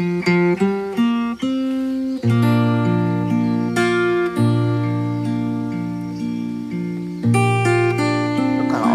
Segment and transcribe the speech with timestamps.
[0.00, 0.08] kalau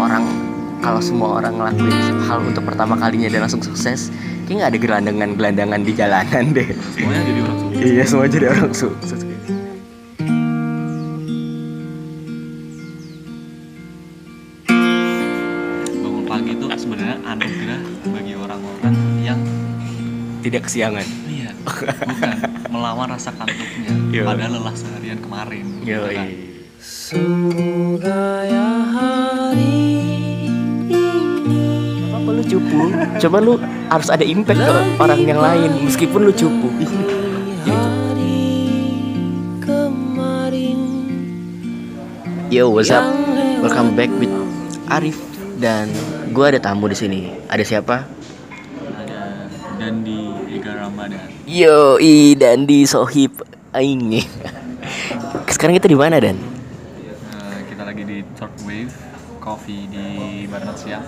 [0.02, 0.26] orang
[0.82, 1.94] kalau semua orang ngelakuin
[2.26, 4.10] hal untuk pertama kalinya dan langsung sukses
[4.50, 6.74] kayak nggak ada gelandangan gelandangan di jalanan deh.
[6.74, 7.86] Semuanya jadi orang sukses.
[7.86, 9.35] Iya semua jadi orang sukses
[20.66, 21.94] kesiangan iya bukan
[22.74, 24.26] melawan rasa kantuknya Yo.
[24.26, 26.28] pada lelah seharian kemarin Yo, Gitu kan.
[32.10, 32.80] apa lu cupu
[33.22, 33.54] coba lu
[33.86, 36.68] harus ada impact ke orang yang lain meskipun lu cupu
[42.46, 43.02] Yo, what's up?
[43.58, 44.30] Welcome back with
[44.86, 45.18] Arif
[45.58, 45.90] dan
[46.30, 47.34] gua ada tamu di sini.
[47.50, 48.15] Ada siapa?
[49.76, 54.24] Ada Dandi Ega Ramadan Yo, i Dandi Sohib Aing.
[55.46, 56.40] Sekarang kita di mana Dan?
[56.40, 58.94] Eh, kita lagi di Third Wave
[59.36, 60.06] Coffee di
[60.48, 61.04] Barat Siang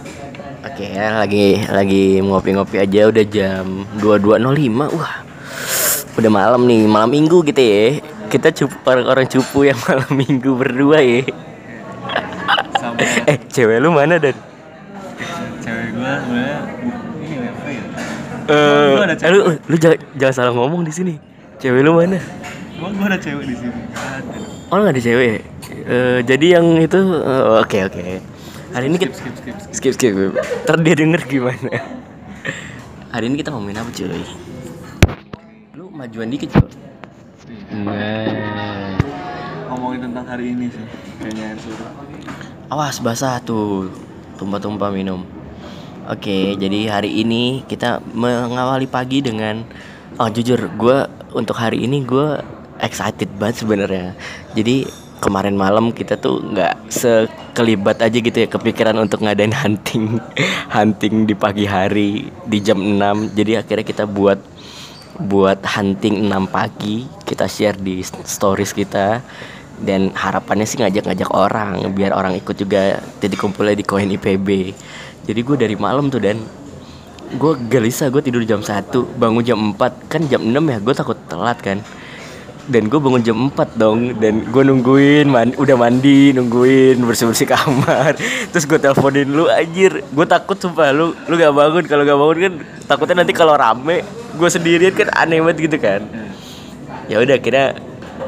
[0.60, 4.36] Oke ya, lagi lagi ngopi-ngopi aja udah jam 22.05.
[4.92, 5.14] Wah.
[6.14, 8.04] Udah malam nih, malam minggu gitu ya.
[8.28, 11.24] Kita cupu orang-orang cupu yang malam minggu berdua ya.
[12.76, 14.36] sama Eh, cewek lu mana Dan?
[15.58, 17.82] cewek gue sebenarnya bu- ini apa ya
[18.48, 19.28] Eh, Gua cewek.
[19.28, 21.14] lu lu jangan, jangan salah ngomong di sini.
[21.60, 22.16] Cewek lu mana?
[22.80, 23.80] Emang gue ada cewek di sini.
[24.72, 25.38] Oh, nggak ada cewek.
[25.68, 28.02] Eh, jadi yang itu eh, oke oke.
[28.72, 30.32] Hari ini skip kita skip skip skip skip skip.
[30.64, 31.72] Ntar dia denger gimana.
[33.12, 34.20] Hari ini kita ngomongin apa cuy?
[35.76, 36.68] Lu majuan dikit cuy.
[37.68, 38.96] Nah.
[39.68, 40.84] ngomongin tentang hari ini sih
[41.20, 41.56] kayaknya
[42.72, 43.92] Awas basah tuh.
[44.40, 45.24] Tumpah-tumpah minum.
[46.08, 49.60] Oke, jadi hari ini kita mengawali pagi dengan
[50.16, 51.04] oh jujur gue
[51.36, 52.40] untuk hari ini gue
[52.80, 54.16] excited banget sebenarnya.
[54.56, 54.88] Jadi
[55.20, 60.16] kemarin malam kita tuh nggak sekelibat aja gitu ya kepikiran untuk ngadain hunting
[60.80, 64.40] hunting di pagi hari di jam 6 jadi akhirnya kita buat
[65.20, 69.20] buat hunting 6 pagi kita share di stories kita.
[69.78, 74.74] Dan harapannya sih ngajak-ngajak orang biar orang ikut juga titik kumpulnya di koin IPB
[75.28, 76.40] jadi gue dari malam tuh dan.
[77.36, 78.88] Gue gelisah gue tidur jam 1
[79.20, 81.84] bangun jam 4 kan jam 6 ya gue takut telat kan.
[82.64, 87.44] Dan gue bangun jam 4 dong dan gue nungguin man, udah mandi nungguin bersih bersih
[87.44, 88.16] kamar.
[88.56, 91.84] Terus gue teleponin lu anjir gue takut sumpah lu lu gak bangun.
[91.84, 92.52] Kalau gak bangun kan
[92.88, 94.00] takutnya nanti kalau rame
[94.32, 96.08] gue sendirian kan aneh banget gitu kan.
[97.12, 97.76] Ya udah kira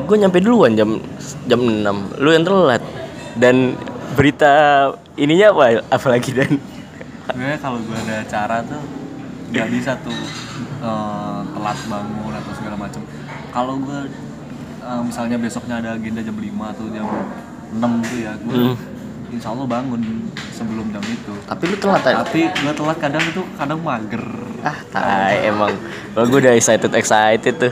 [0.04, 1.00] gue nyampe duluan jam
[1.48, 2.84] jam 6 lu yang telat.
[3.40, 3.80] Dan
[4.12, 4.52] berita
[5.16, 6.60] ininya apa apalagi dan
[7.30, 8.82] sebenarnya kalau gue ada acara tuh
[9.50, 10.20] nggak bisa tuh
[10.80, 13.02] eh, telat bangun atau segala macam
[13.50, 14.00] kalau gue
[14.80, 17.06] eh, misalnya besoknya ada agenda jam 5 atau jam
[17.70, 18.76] 6 tuh ya gue Hmm.
[19.30, 21.30] insya Allah bangun sebelum jam itu.
[21.46, 24.26] Tapi lu telat kan tapi gue telat kadang itu kadang mager.
[24.60, 25.70] Ah tai emang.
[26.10, 27.70] Kalau gue udah excited excited tuh.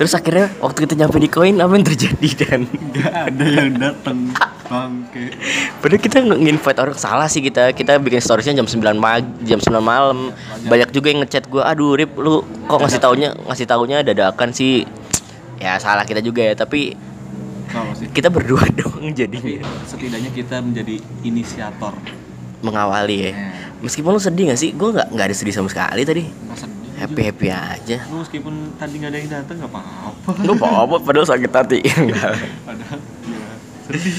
[0.00, 2.60] Terus akhirnya waktu kita nyampe di koin apa yang terjadi dan?
[2.64, 4.18] Nggak ada yang datang
[4.68, 5.32] bangke
[5.80, 9.80] Padahal kita nge-invite orang salah sih kita Kita bikin storiesnya jam 9 pagi, jam 9
[9.80, 10.30] malam.
[10.68, 14.84] Banyak juga yang ngechat gue, "Aduh, Rip, lu kok ngasih taunya ngasih taunya dadakan sih?"
[15.58, 16.94] Ya salah kita juga ya, tapi
[17.98, 20.96] sih kita berdua dong jadinya setidaknya kita menjadi
[21.26, 21.94] inisiator
[22.64, 23.32] mengawali ya.
[23.34, 24.74] Eh, Meskipun lu sedih gak sih?
[24.74, 26.26] Gue nggak nggak ada sedih sama sekali tadi.
[26.98, 28.02] Happy happy aja.
[28.10, 31.78] lu meskipun tadi nggak ada yang datang nggak apa-apa Gue apa padahal sakit hati.
[31.86, 32.34] Enggak.
[32.66, 33.17] padahal ya
[33.90, 34.16] sedih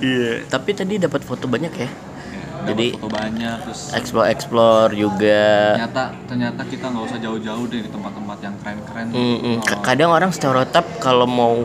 [0.12, 0.32] Iya.
[0.46, 1.86] Tapi tadi dapat foto banyak ya.
[1.86, 5.44] Ya, Jadi- dapat foto banyak terus Explore explore juga.
[5.72, 9.56] ternyata ternyata kita nggak usah jauh-jauh deh di tempat-tempat yang keren-keren Mm-mm.
[9.60, 11.62] K- Oh, Kadang orang stereotip kalau mau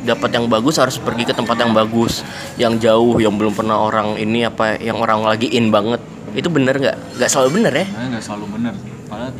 [0.00, 2.20] dapat yang bagus harus pergi ke tempat yang bagus,
[2.54, 5.96] yang jauh, yang belum pernah orang ini apa, yang orang lagi in banget.
[6.30, 6.96] Itu bener nggak?
[7.14, 7.86] Nggak selalu bener ya?
[7.88, 8.74] nggak selalu benar
[9.06, 9.32] padahal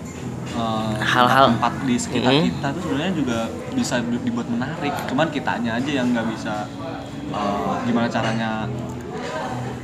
[0.55, 2.43] eh, Hal-hal- tempat di sekitar Mm.
[2.47, 3.39] kita tuh sebenarnya juga
[3.75, 6.71] bisa di- dibuat menarik cuman kitanya aja yang nggak bisa
[7.85, 8.67] gimana caranya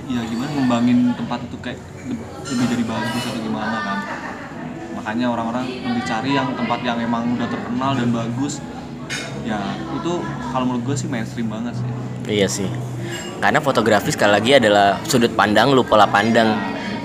[0.07, 2.19] ya gimana ngembangin tempat itu kayak le-
[2.49, 3.99] lebih jadi bagus atau gimana kan
[4.93, 8.59] makanya orang-orang lebih cari yang tempat yang emang udah terkenal dan bagus
[9.43, 9.59] ya
[9.95, 10.13] itu
[10.51, 11.89] kalau menurut gue sih mainstream banget sih
[12.21, 12.69] Iya sih.
[13.41, 16.53] Karena fotografi sekali lagi adalah sudut pandang lu pola pandang.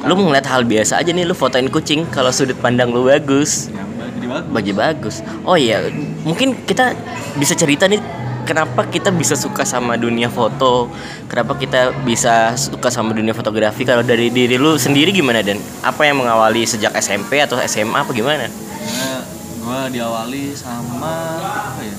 [0.05, 3.71] Lu ngeliat hal biasa aja nih lu fotoin kucing kalau sudut pandang lu bagus.
[3.71, 3.81] ya
[4.11, 5.15] jadi bagus Bagi bagus.
[5.41, 5.87] Oh iya,
[6.21, 6.93] mungkin kita
[7.39, 7.97] bisa cerita nih
[8.45, 10.87] kenapa kita bisa suka sama dunia foto,
[11.25, 13.81] kenapa kita bisa suka sama dunia fotografi.
[13.81, 18.11] Kalau dari diri lu sendiri gimana dan apa yang mengawali sejak SMP atau SMA apa
[18.11, 18.45] gimana?
[18.45, 19.11] Karena
[19.57, 21.97] gue diawali sama apa ya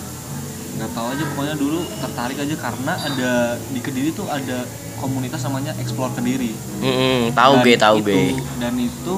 [0.77, 3.33] nggak tahu aja pokoknya dulu tertarik aja karena ada
[3.67, 4.61] di kediri tuh ada
[4.97, 8.29] komunitas namanya explore kediri Mm-mm, tahu Dan gue tahu itu- gue
[8.61, 9.17] dan itu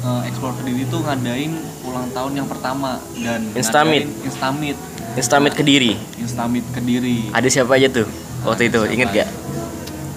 [0.00, 1.50] eh, explore kediri tuh ngadain
[1.82, 4.06] ulang tahun yang pertama dan Instamit.
[4.22, 4.78] instamit
[5.12, 8.06] Instamit kediri instamit kediri ada siapa aja tuh
[8.42, 9.14] waktu itu inget aja?
[9.16, 9.28] gak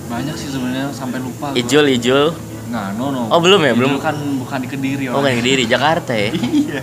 [0.07, 1.57] banyak sih sebenarnya sampai lupa gua.
[1.57, 2.23] Ijul Ijul
[2.65, 3.29] Nah, no no.
[3.29, 3.69] Oh, belum ya?
[3.69, 3.93] Ijul Belum.
[3.99, 5.37] kan bukan di Kediri oh orangnya.
[5.39, 6.79] kediri Jakarta ya Iya.
[6.79, 6.81] Iya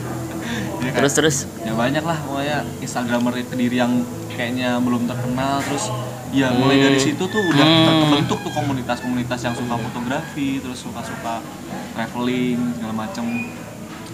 [0.86, 0.96] kan?
[0.96, 5.90] terus terus ya banyak lah pokoknya instagramer kediri yang kayaknya belum terkenal terus
[6.30, 6.86] ya mulai Hmm.
[6.86, 8.00] dari situ tuh udah Hmm.
[8.00, 11.42] terbentuk tuh komunitas-komunitas yang suka fotografi terus suka-suka
[11.92, 13.24] traveling segala macem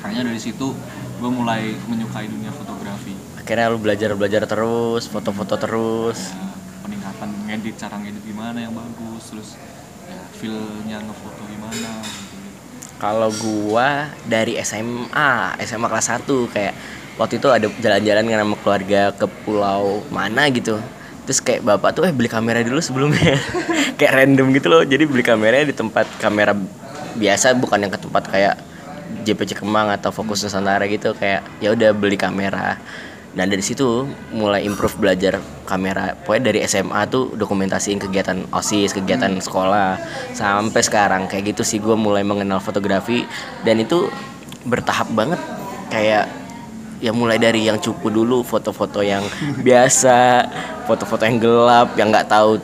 [0.01, 0.73] kayaknya dari situ
[1.17, 3.13] gue mulai menyukai dunia fotografi
[3.47, 6.35] akhirnya lu belajar belajar terus foto-foto terus
[6.83, 9.55] peningkatan ngedit cara ngedit gimana yang bagus terus
[10.11, 12.35] ya feelnya ngefoto gimana gitu.
[12.99, 16.75] Kalau gua dari SMA, SMA kelas 1 kayak
[17.23, 20.83] waktu itu ada jalan-jalan kan sama keluarga ke pulau mana gitu.
[21.31, 23.39] Terus kayak bapak tuh eh beli kamera dulu sebelumnya.
[24.03, 24.83] kayak random gitu loh.
[24.83, 26.51] Jadi beli kameranya di tempat kamera
[27.15, 28.59] biasa bukan yang ke tempat kayak
[29.23, 32.83] JPC Kemang atau Fokus Nusantara gitu kayak ya udah beli kamera.
[33.37, 35.39] Nah dari situ mulai improve belajar
[35.69, 36.17] kamera.
[36.25, 40.01] Pokoknya dari SMA tuh dokumentasiin kegiatan osis, kegiatan sekolah.
[40.33, 43.29] Sampai sekarang kayak gitu sih gue mulai mengenal fotografi.
[43.61, 44.09] Dan itu
[44.65, 45.39] bertahap banget.
[45.93, 46.33] Kayak
[46.97, 49.21] ya mulai dari yang cupu dulu foto-foto yang
[49.67, 50.49] biasa,
[50.89, 52.57] foto-foto yang gelap yang nggak tahu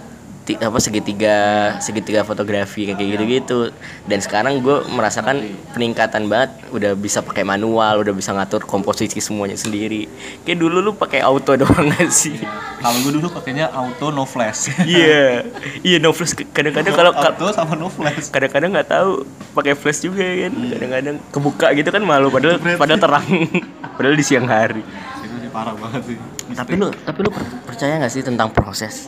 [0.43, 1.37] apa segitiga
[1.79, 3.71] segitiga fotografi kayak gitu-gitu.
[4.05, 5.39] Dan sekarang gue merasakan
[5.71, 10.11] peningkatan banget udah bisa pakai manual udah bisa ngatur komposisi semuanya sendiri.
[10.43, 12.35] Kayak dulu lu pakai auto doang gak sih?
[12.79, 14.75] Kalau gue dulu pakainya auto no flash.
[14.83, 15.47] Iya.
[15.81, 16.35] Iya no flash.
[16.51, 18.27] Kadang-kadang kalau kal- auto sama no flash.
[18.29, 19.23] kadang-kadang nggak tahu
[19.55, 20.53] pakai flash juga kan.
[20.53, 23.27] Kadang-kadang kebuka gitu kan malu padahal padahal terang.
[23.93, 24.81] Padahal di siang hari.
[25.21, 26.17] Itu sih parah banget sih.
[26.53, 29.07] Tapi lu tapi lu per- percaya nggak sih tentang proses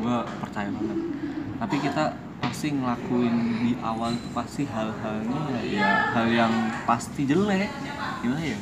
[0.00, 0.98] gue percaya banget.
[1.60, 2.04] Tapi kita
[2.40, 6.52] pasti ngelakuin di awal itu pasti hal-halnya ya hal yang
[6.88, 7.68] pasti jelek.
[8.24, 8.58] Gimana ya?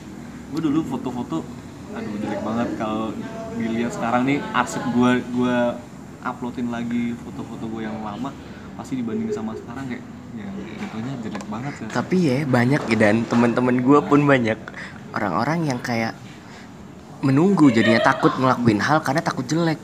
[0.50, 1.46] Gue dulu foto-foto
[1.88, 3.08] aduh jelek banget kalau
[3.56, 5.58] dilihat sekarang nih arsip gue gue
[6.20, 8.28] uploadin lagi foto-foto gue yang lama
[8.76, 10.04] pasti dibandingin sama sekarang kayak
[10.36, 10.48] ya
[10.84, 14.60] jatuhnya jelek banget ya tapi ya banyak ya dan teman-teman gue pun banyak
[15.16, 16.12] orang-orang yang kayak
[17.24, 19.80] menunggu jadinya takut ngelakuin hal karena takut jelek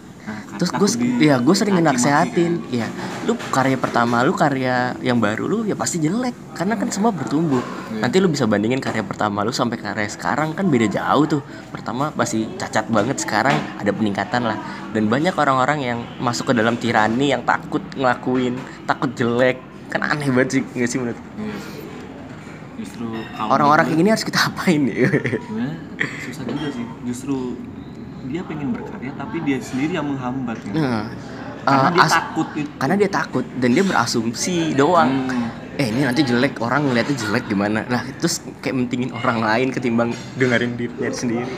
[0.71, 2.87] terus gue ya gue sering ngenasehatin ya.
[3.27, 6.33] Lu karya pertama lu karya yang baru lu ya pasti jelek.
[6.55, 7.61] Karena kan semua bertumbuh.
[7.95, 8.01] Iya.
[8.11, 11.43] nanti lu bisa bandingin karya pertama lu sampai karya sekarang kan beda jauh tuh.
[11.71, 14.59] Pertama pasti cacat banget sekarang ada peningkatan lah.
[14.95, 18.55] Dan banyak orang-orang yang masuk ke dalam tirani yang takut ngelakuin
[18.87, 19.59] takut jelek.
[19.91, 21.19] Kan aneh banget sih nggak sih menurut?
[21.39, 21.57] Iya.
[22.75, 23.07] justru
[23.39, 25.07] orang-orang kayak gini harus kita apain ya?
[26.27, 26.85] Susah juga sih.
[27.07, 27.55] Justru
[28.29, 31.05] dia pengen berkarya tapi dia sendiri yang menghambat kan Nah,
[31.65, 32.71] karena uh, dia takut itu.
[32.77, 35.11] karena dia takut dan dia berasumsi doang.
[35.33, 35.81] Hmm.
[35.81, 37.83] eh ini nanti jelek orang ngeliatnya jelek gimana?
[37.89, 41.51] Nah terus kayak mentingin orang lain ketimbang dengerin dirinya sendiri.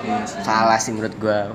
[0.00, 1.52] Iya salah sih menurut gua.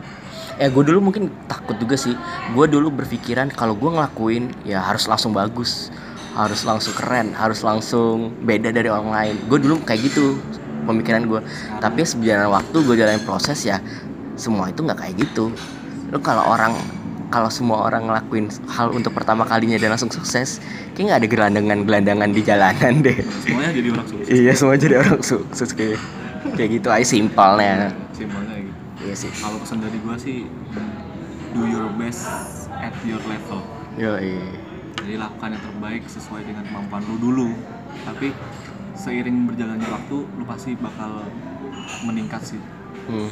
[0.60, 2.14] Eh gue dulu mungkin takut juga sih.
[2.54, 5.90] Gue dulu berpikiran kalau gue ngelakuin ya harus langsung bagus.
[6.36, 9.36] Harus langsung keren harus langsung beda dari orang lain.
[9.48, 10.36] Gue dulu kayak gitu
[10.86, 11.42] pemikiran gue
[11.82, 13.82] tapi sebenarnya waktu gue jalanin proses ya
[14.36, 15.52] semua itu nggak kayak gitu.
[16.12, 16.76] Lo kalau orang
[17.34, 20.62] kalau semua orang ngelakuin hal untuk pertama kalinya dan langsung sukses
[20.94, 23.18] kayak nggak ada gelandangan gelandangan di jalanan deh.
[23.44, 24.28] Semuanya jadi orang sukses.
[24.30, 26.00] Iya semua jadi orang sukses kayak
[26.56, 27.92] kayak gitu aja simpelnya.
[28.14, 28.80] Simpelnya gitu.
[29.10, 29.32] Iya sih.
[29.42, 30.46] Kalau pesan dari gua sih
[31.56, 32.28] do your best
[32.78, 33.60] at your level.
[33.98, 34.16] Yo
[34.96, 37.50] jadi lakukan yang terbaik sesuai dengan kemampuan lu dulu.
[38.10, 38.34] Tapi
[38.96, 41.22] seiring berjalannya waktu lu pasti bakal
[42.08, 42.62] meningkat sih.
[43.06, 43.30] Hmm.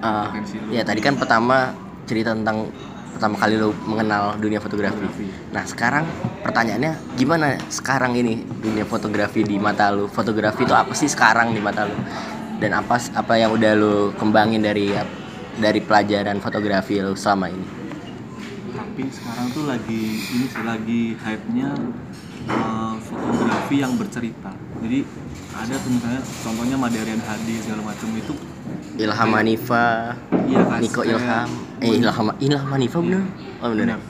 [0.00, 0.68] Ah, Potensi lu.
[0.72, 1.72] ya tadi kan pertama
[2.04, 2.68] cerita tentang
[3.16, 5.00] pertama kali lu mengenal dunia fotografi.
[5.00, 5.26] Fotografi.
[5.52, 6.04] Nah sekarang
[6.44, 10.04] pertanyaannya gimana sekarang ini dunia fotografi di mata lu?
[10.06, 11.96] Fotografi itu apa sih sekarang di mata lu?
[12.60, 14.92] Dan apa apa yang udah lu kembangin dari
[15.56, 17.66] dari pelajaran fotografi lu selama ini?
[18.96, 21.68] tapi sekarang tuh lagi ini sih lagi hype-nya
[22.48, 25.04] eh, fotografi yang bercerita jadi
[25.52, 28.32] ada tuh misalnya contohnya Madarian Hadi segala macam itu
[28.96, 30.16] Ilham Hanifa,
[30.48, 31.48] iya Niko Ilham,
[31.84, 33.22] eh Ilham Ilham Hanifa bener?
[33.60, 33.96] Oh bener.
[33.96, 34.00] benar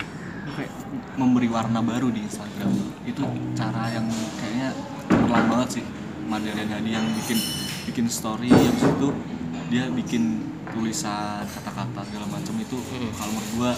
[0.57, 0.73] kayak
[1.21, 2.73] memberi warna baru di Instagram.
[3.05, 4.09] Itu cara yang
[4.41, 4.73] kayaknya
[5.07, 5.85] cemerlang banget sih
[6.27, 7.39] Madarian Hadi yang bikin
[7.87, 9.09] bikin story yang itu
[9.69, 12.77] dia bikin tulisan kata-kata segala macam itu.
[13.15, 13.71] Kalau menurut gua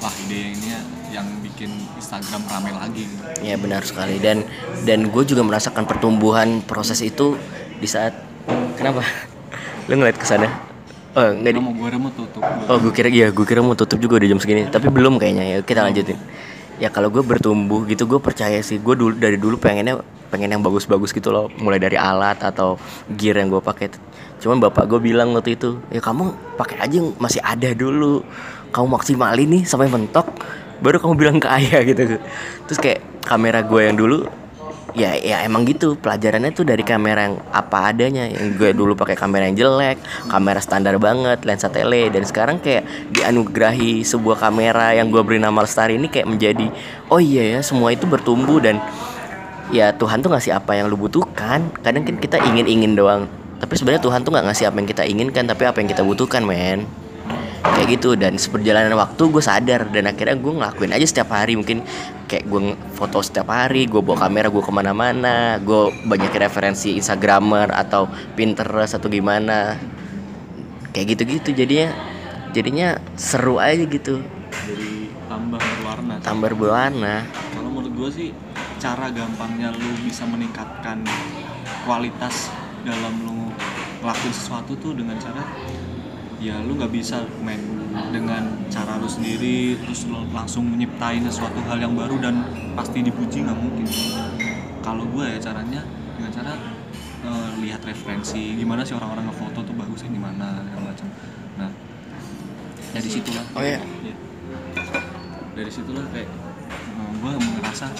[0.00, 0.68] wah ide ini
[1.12, 3.04] yang bikin Instagram rame lagi.
[3.42, 4.16] Ya benar sekali.
[4.22, 4.46] Dan
[4.86, 7.36] dan gue juga merasakan pertumbuhan proses itu
[7.80, 8.16] di saat
[8.80, 9.04] kenapa
[9.90, 10.46] lu ngeliat ke sana?
[11.18, 12.38] Oh nggak di mau gue mau tutup.
[12.38, 12.70] Gua.
[12.70, 14.70] oh gue kira iya gue kira mau tutup juga udah jam segini.
[14.70, 15.42] Tapi belum kayaknya.
[15.42, 16.14] Ya kita lanjutin.
[16.78, 18.78] Ya kalau gue bertumbuh gitu gue percaya sih.
[18.78, 19.98] Gue dulu dari dulu pengennya
[20.30, 21.50] pengen yang bagus-bagus gitu loh.
[21.58, 22.78] Mulai dari alat atau
[23.10, 23.90] gear yang gue pakai.
[24.38, 28.22] Cuman bapak gue bilang waktu itu ya kamu pakai aja yang masih ada dulu.
[28.70, 30.30] Kamu maksimalin nih sampai mentok
[30.78, 32.22] baru kamu bilang ke ayah gitu.
[32.70, 34.30] Terus kayak kamera gue yang dulu
[34.94, 35.96] ya ya emang gitu.
[35.98, 38.26] Pelajarannya tuh dari kamera yang apa adanya.
[38.26, 42.10] Yang gue dulu pakai kamera yang jelek kamera standar banget lensa tele.
[42.10, 46.66] Dan sekarang kayak dianugerahi sebuah kamera yang gue beri nama Lestari ini kayak menjadi
[47.10, 48.58] oh iya ya semua itu bertumbuh.
[48.58, 48.78] Dan
[49.70, 51.70] ya Tuhan tuh ngasih apa yang lu butuhkan.
[51.82, 53.30] Kadang kan kita ingin ingin doang.
[53.60, 56.42] Tapi sebenarnya Tuhan tuh nggak ngasih apa yang kita inginkan tapi apa yang kita butuhkan
[56.42, 56.88] men.
[57.60, 58.16] Kayak gitu.
[58.16, 59.84] Dan seperjalanan waktu gue sadar.
[59.92, 61.84] Dan akhirnya gue ngelakuin aja setiap hari mungkin
[62.30, 67.74] kayak gue foto setiap hari gue bawa kamera gue ke mana-mana gue banyak referensi instagramer
[67.74, 68.06] atau
[68.38, 69.74] pinterest atau gimana.
[70.94, 71.90] Kayak gitu-gitu jadinya
[72.54, 74.22] jadinya seru aja gitu.
[74.50, 76.14] Jadi tambah berwarna.
[76.22, 77.26] Tambah berwarna.
[77.26, 78.28] Kalau menurut gue sih
[78.78, 81.02] cara gampangnya lu bisa meningkatkan
[81.82, 82.54] kualitas
[82.86, 83.50] dalam lu
[84.00, 85.44] ngelakuin sesuatu tuh dengan cara
[86.40, 87.60] ya lu nggak bisa main
[88.10, 93.44] dengan cara lu sendiri terus lu langsung nyiptain sesuatu hal yang baru dan pasti dipuji
[93.44, 93.86] nggak mungkin.
[94.80, 95.84] Kalau gue ya caranya
[96.16, 96.52] dengan cara
[97.28, 101.06] eh, lihat referensi gimana sih orang-orang ngefoto tuh bagusnya gimana segala macam.
[101.60, 101.70] Nah
[102.90, 103.44] dari situlah.
[103.54, 103.78] Oh, iya?
[104.02, 104.16] Iya.
[105.50, 106.30] dari situlah kayak
[107.20, 107.92] gue merasa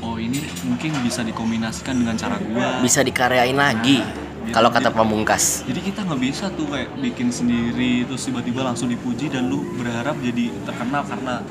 [0.00, 4.00] oh ini mungkin bisa dikombinasikan dengan cara gue bisa dikaryain lagi
[4.42, 4.54] Gitu.
[4.58, 9.30] kalau kata pamungkas jadi kita nggak bisa tuh kayak bikin sendiri terus tiba-tiba langsung dipuji
[9.30, 11.42] dan lu berharap jadi terkenal karena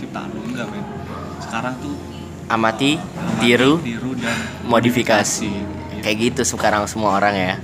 [0.00, 0.40] ciptaan lu.
[0.48, 0.84] Enggak men.
[1.38, 1.94] Sekarang tuh
[2.50, 4.34] amati amati, tiru tiru dan
[4.66, 5.78] modifikasi.
[6.00, 7.54] kayak gitu sekarang semua orang ya.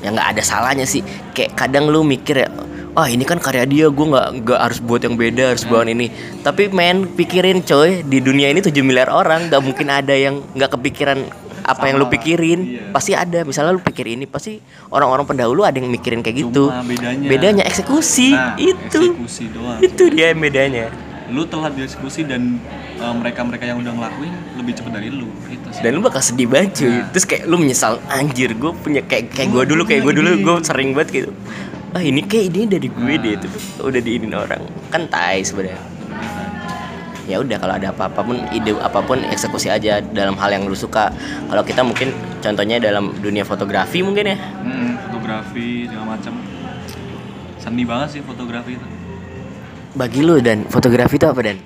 [0.00, 1.04] Ya nggak ada salahnya sih.
[1.36, 2.48] Kayak kadang lu mikir ya
[2.96, 6.08] wah ini kan karya dia gue nggak nggak harus buat yang beda harus bawa ini.
[6.40, 10.74] Tapi men pikirin coy di dunia ini 7 miliar orang nggak mungkin ada yang nggak
[10.74, 12.60] kepikiran apa yang lu Sama, pikirin?
[12.62, 12.82] Iya.
[12.90, 13.42] pasti ada.
[13.42, 16.70] Misalnya lu pikir ini pasti orang-orang pendahulu ada yang mikirin kayak gitu.
[16.70, 18.30] Cuma bedanya- bedanya eksekusi.
[18.30, 19.02] Nah, itu.
[19.10, 19.78] eksekusi doang.
[19.82, 20.86] itu dia bedanya.
[21.26, 22.62] Lu telat dieksekusi dan
[22.96, 25.26] uh, mereka-mereka yang udah ngelakuin lebih cepat dari lu.
[25.50, 25.82] Itu sih.
[25.82, 26.86] Dan lu bakal sedih banget cuy.
[26.88, 27.10] Nah.
[27.10, 30.54] terus kayak lu menyesal anjir gue punya kayak kayak gue dulu kayak gue dulu gue
[30.62, 31.30] sering banget gitu.
[31.90, 33.18] Ah ini kayak ini dari gue Nah.
[33.18, 33.48] deh itu.
[33.82, 34.62] Udah diinin orang.
[34.86, 35.95] Kan tai sebenarnya
[37.26, 40.64] ya udah kalau ada apa apa pun ide apa pun eksekusi aja dalam hal yang
[40.64, 41.10] lu suka.
[41.50, 44.36] Kalau kita mungkin contohnya dalam dunia fotografi mungkin ya?
[44.38, 46.34] Hmm, fotografi segala macam.
[47.58, 48.86] Seni banget sih fotografi itu.
[49.98, 51.58] Bagi lu dan fotografi itu apa dan?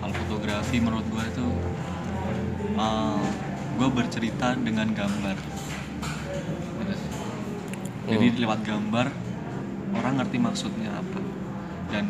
[0.00, 1.46] Kalau fotografi menurut gue itu
[3.74, 5.36] gue bercerita dengan gambar.
[8.04, 8.40] Jadi Hmm.
[8.44, 9.06] lewat gambar
[9.96, 11.20] orang ngerti maksudnya apa.
[11.88, 12.04] Dan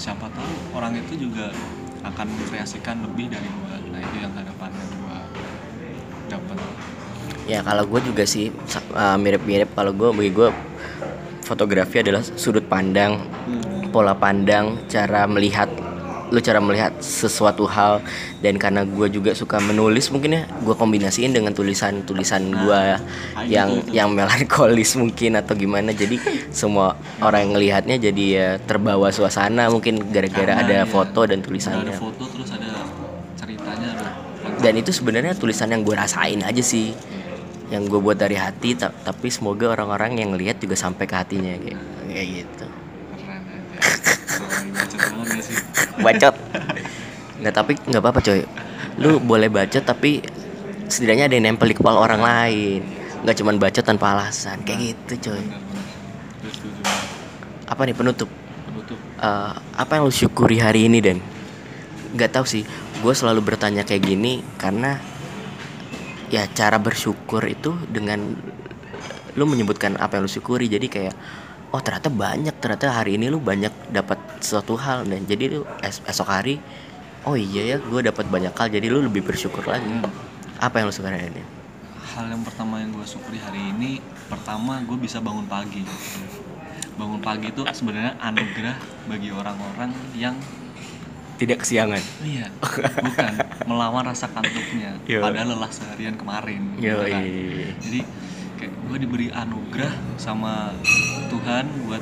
[0.00, 1.52] siapa tahu orang itu juga
[2.02, 5.18] akan mengkreasikan lebih dari gue nah itu yang harapan yang gue
[6.32, 6.56] dapat
[7.46, 8.54] ya kalau gue juga sih
[8.94, 9.74] uh, mirip-mirip.
[9.74, 10.48] Kalau gue bagi gue
[11.42, 13.18] fotografi adalah sudut pandang
[13.92, 15.68] pola pandang cara melihat
[16.32, 18.00] lu cara melihat sesuatu hal
[18.40, 22.80] dan karena gue juga suka menulis mungkin ya gue kombinasiin dengan tulisan tulisan gue
[23.52, 26.16] yang gitu yang melankolis mungkin atau gimana jadi
[26.48, 31.92] semua orang yang ngelihatnya jadi ya terbawa suasana mungkin gara-gara ada ya, foto dan tulisannya
[31.92, 32.80] ada foto terus ada
[33.36, 34.08] ceritanya ada
[34.64, 36.96] dan itu sebenarnya tulisan yang gue rasain aja sih
[37.68, 41.52] yang gue buat dari hati ta- tapi semoga orang-orang yang ngelihat juga sampai ke hatinya
[41.60, 42.66] kayak kayak gitu
[44.92, 45.56] keren banget gak sih
[46.02, 46.34] bacot.
[47.42, 48.40] Nggak tapi nggak apa-apa coy.
[49.00, 50.22] Lu boleh bacot tapi
[50.86, 52.80] setidaknya ada yang nempel di kepala orang lain.
[53.22, 54.60] Nggak cuman bacot tanpa alasan.
[54.66, 55.42] Kayak gitu coy.
[57.70, 58.28] Apa nih penutup?
[59.22, 61.22] Eh, apa yang lu syukuri hari ini dan
[62.18, 62.66] nggak tahu sih.
[62.98, 64.98] Gue selalu bertanya kayak gini karena
[66.26, 68.34] ya cara bersyukur itu dengan
[69.38, 70.66] lu menyebutkan apa yang lu syukuri.
[70.66, 71.14] Jadi kayak
[71.72, 76.04] oh ternyata banyak ternyata hari ini lu banyak dapat suatu hal dan jadi lu es-
[76.04, 76.60] esok hari
[77.24, 80.04] oh iya ya gue dapat banyak hal jadi lu lebih bersyukur lagi Hmm.
[80.60, 81.42] apa yang lu syukuri hari ini
[82.12, 83.90] hal yang pertama yang gue syukuri hari ini
[84.28, 85.80] pertama gue bisa bangun pagi
[86.92, 88.76] bangun pagi itu sebenarnya anugerah
[89.08, 90.36] bagi orang-orang yang
[91.40, 92.52] tidak kesiangan iya
[93.08, 93.32] bukan
[93.64, 95.24] melawan rasa kantuknya Yo.
[95.24, 97.22] padahal lelah seharian kemarin Yo, gitu kan.
[97.24, 97.68] iya.
[97.80, 98.00] jadi
[98.62, 100.70] kayak gue diberi anugerah sama
[101.26, 101.98] Tuhan buat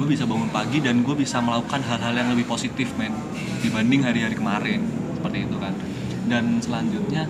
[0.00, 3.12] gue bisa bangun pagi dan gue bisa melakukan hal-hal yang lebih positif men
[3.60, 4.80] dibanding hari-hari kemarin.
[5.20, 5.76] Seperti itu kan.
[6.24, 7.28] Dan selanjutnya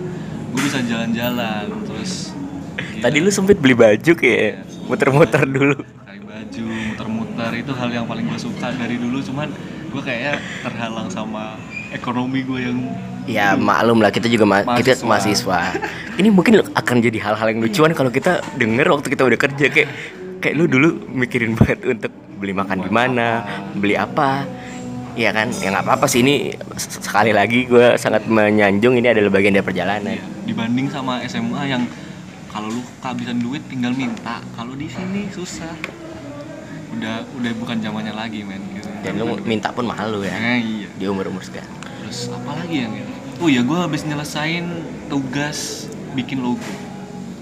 [0.55, 2.31] gue bisa jalan-jalan terus
[3.03, 5.83] Tadi lu sempet beli baju kayak muter-muter dulu.
[6.07, 9.19] cari baju muter-muter itu hal yang paling gue suka dari dulu.
[9.27, 9.51] Cuman
[9.91, 11.59] gue kayaknya terhalang sama
[11.91, 12.79] ekonomi gue yang
[13.25, 15.07] Ya maklum lah kita juga ma- kita Mahasiswa.
[15.07, 15.61] mahasiswa.
[16.17, 19.89] Ini mungkin akan jadi hal-hal yang lucuan kalau kita denger waktu kita udah kerja kayak
[20.41, 24.49] kayak lu dulu mikirin banget untuk beli makan di mana, beli apa.
[25.13, 25.53] Iya kan?
[25.53, 30.11] Ya nggak apa-apa sih ini sekali lagi gue sangat menyanjung ini adalah bagian dari perjalanan.
[30.11, 31.83] Iya, dibanding sama SMA yang
[32.49, 35.71] kalau lu kehabisan duit tinggal minta kalau di sini susah
[36.91, 40.89] udah udah bukan zamannya lagi men gitu Dan lu minta pun malu ya Eh, iya
[40.91, 41.71] di umur-umur sekarang.
[42.11, 44.67] Terus apa lagi yang gitu oh iya gue habis nyelesain
[45.07, 45.87] tugas
[46.19, 46.59] bikin logo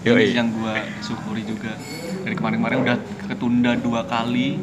[0.05, 0.29] Yoi.
[0.29, 1.73] ini yang gue syukuri juga
[2.21, 2.97] dari kemarin-kemarin udah
[3.33, 4.61] ketunda dua kali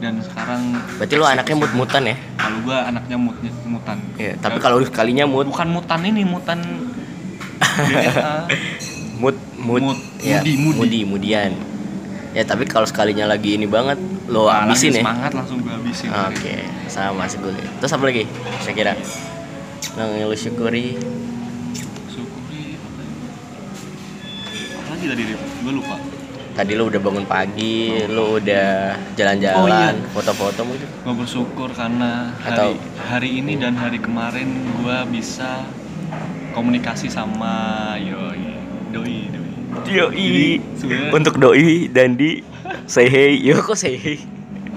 [0.00, 2.16] dan sekarang Berarti lu anaknya mut-mutan ya?
[2.40, 3.36] kalau gue anaknya mut
[3.68, 6.64] mutan Iya, tapi kalau lu sekalinya mut bukan mutan ini mutan
[7.60, 8.32] DNA
[9.20, 9.82] mood mood,
[10.24, 10.54] ya, moody.
[10.56, 11.52] moody, moodian.
[12.38, 13.98] Ya tapi kalau sekalinya lagi ini banget
[14.30, 15.02] lo Nah, habisin ya.
[15.02, 17.50] semangat langsung gue habisin Oke, sama sih gue.
[17.50, 18.30] Terus apa lagi?
[18.62, 18.94] Saya kira
[19.98, 20.94] yang lu syukuri
[22.06, 23.10] syukuri apa ya?
[24.78, 25.96] apa lagi tadi gue lupa
[26.54, 30.10] tadi lu udah bangun pagi, lu udah Oh, jalan-jalan, iya.
[30.10, 30.86] foto-foto gitu.
[30.86, 35.66] gue bersyukur karena hari Atau- hari ini dan hari kemarin gue bisa
[36.52, 38.54] komunikasi sama doi
[38.92, 39.18] doi
[39.88, 40.60] Yoi.
[40.76, 42.44] Jadi, Untuk doi dan di
[42.84, 43.36] say hey.
[43.40, 44.18] Yo kok say hey?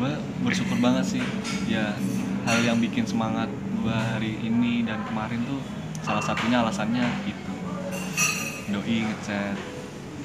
[0.01, 1.23] gue bersyukur banget sih
[1.69, 1.93] ya
[2.49, 5.61] hal yang bikin semangat gue hari ini dan kemarin tuh
[6.01, 7.53] salah satunya alasannya itu
[8.73, 9.57] doi ngechat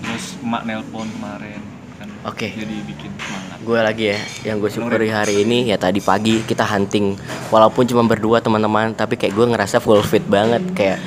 [0.00, 1.60] terus emak nelpon kemarin
[2.00, 2.52] kan Oke.
[2.56, 4.20] jadi bikin semangat Gue lagi ya,
[4.52, 7.16] yang gue syukuri hari ini ya tadi pagi kita hunting
[7.48, 11.00] Walaupun cuma berdua teman-teman Tapi kayak gue ngerasa full fit banget Kayak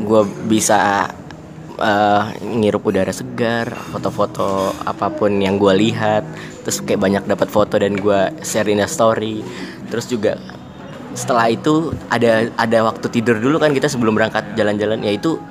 [0.00, 1.12] gue bisa
[1.80, 6.22] eh, ngirup udara segar Foto-foto apa pun yang gue lihat
[6.60, 9.40] Terus kayak banyak dapat foto dan gue share in story.
[9.88, 10.36] Terus juga
[11.10, 15.42] setelah itu ada ada waktu tidur dulu kan kita sebelum berangkat jalan-jalan ya itu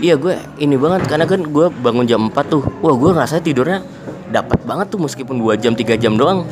[0.00, 3.84] Iya gue ini banget karena kan gue bangun jam 4 tuh Wah gue ngerasa tidurnya
[4.32, 6.46] dapat banget tuh meskipun 2 jam 3 jam doang.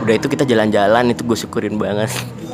[0.00, 2.08] Udah itu kita jalan-jalan itu gue syukurin banget.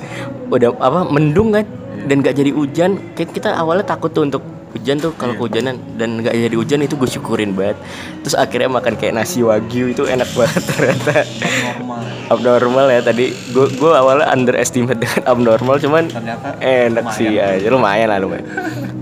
[0.54, 1.62] Udah apa mendung kan
[2.06, 6.20] dan gak jadi hujan Kayak kita awalnya takut tuh untuk hujan tuh kalau kehujanan dan
[6.20, 7.80] gak jadi hujan itu gue syukurin banget.
[8.22, 11.24] Terus akhirnya makan kayak nasi wagyu itu enak banget ternyata.
[11.24, 12.12] Normal ya.
[12.26, 17.16] abnormal ya tadi gue gue awalnya underestimate dengan abnormal cuman Ternyata enak lumayan.
[17.16, 18.44] sih aja lumayan lah lumayan.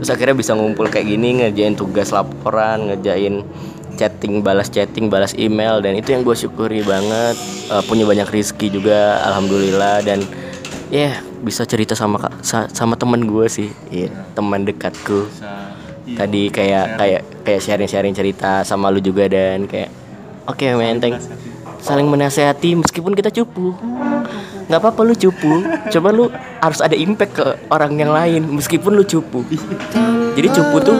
[0.00, 3.42] Terus akhirnya bisa ngumpul kayak gini ngerjain tugas laporan ngerjain
[3.94, 7.34] chatting balas chatting balas email dan itu yang gue syukuri banget.
[7.70, 10.22] Eh, punya banyak rizki juga alhamdulillah dan
[10.94, 11.10] ya
[11.42, 13.68] bisa cerita sama kak- sa- sama teman gue sih.
[13.90, 15.26] Iya, teman dekatku.
[15.26, 15.50] Bisa
[16.06, 16.96] iya, tadi kayak share.
[16.96, 19.90] kayak kayak sharing sharing cerita sama lu juga dan kayak
[20.46, 21.18] oke men thank
[21.80, 23.74] saling menasehati meskipun kita cupu.
[24.64, 29.04] Nggak apa-apa lu cupu coba lu harus ada impact ke orang yang lain meskipun lu
[29.04, 29.42] cupu.
[30.32, 30.98] Jadi cupu tuh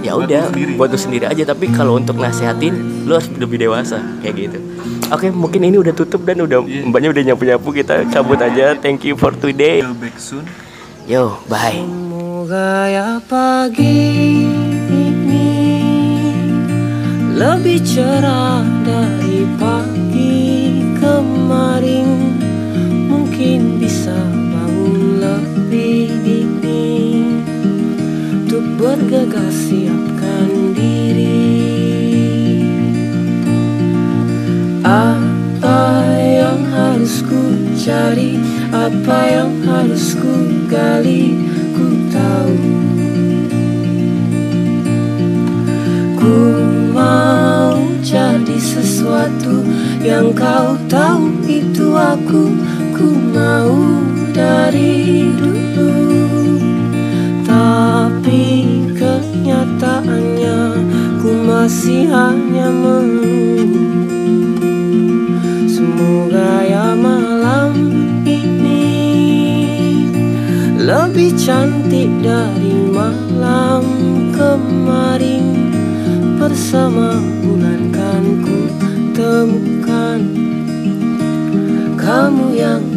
[0.00, 0.42] ya Buat udah
[0.76, 4.58] buat lu sendiri aja tapi kalau untuk nasehatin lu harus lebih dewasa kayak gitu.
[5.10, 6.86] Oke mungkin ini udah tutup dan udah Iya.
[6.86, 8.78] mbaknya udah nyapu nyapu kita cabut aja.
[8.78, 9.82] Thank you for today.
[9.82, 10.46] We'll back soon.
[11.04, 11.74] Yo bye.
[11.74, 14.46] Semoga ya pagi
[14.90, 15.50] ini
[17.34, 20.46] lebih cerah dari pagi
[20.98, 22.08] kemarin.
[23.06, 24.14] Mungkin bisa
[29.00, 31.56] Bergegas siapkan diri.
[34.84, 37.40] Apa yang harus ku
[37.80, 38.36] cari?
[38.68, 41.32] Apa yang harus ku gali?
[41.72, 42.60] Ku tahu.
[46.20, 46.36] Ku
[46.92, 49.64] mau jadi sesuatu
[50.04, 52.52] Yang kau tahu itu aku.
[52.92, 53.72] Ku mau
[54.36, 56.20] dari dulu.
[57.48, 58.49] Tapi
[59.80, 60.60] kenyataannya
[61.20, 64.04] Ku masih hanya menunggu.
[65.68, 67.72] Semoga ya malam
[68.24, 68.96] ini
[70.76, 73.84] Lebih cantik dari malam
[74.36, 75.72] kemarin.
[76.36, 78.58] Bersama bulan kan ku
[79.12, 80.20] temukan
[82.00, 82.89] Kamu yang